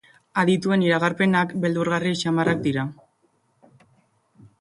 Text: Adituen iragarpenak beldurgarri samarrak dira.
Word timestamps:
Adituen 0.43 0.85
iragarpenak 0.85 1.53
beldurgarri 1.65 2.13
samarrak 2.23 2.65
dira. 2.69 2.87